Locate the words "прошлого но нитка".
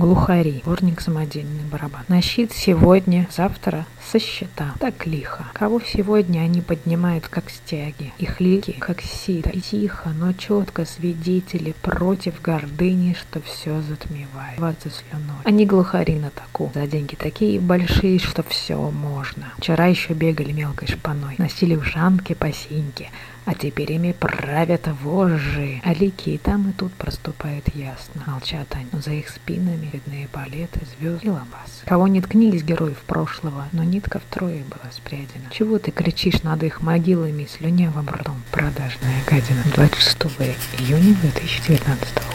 32.98-34.20